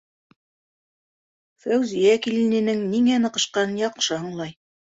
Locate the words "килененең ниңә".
2.25-3.23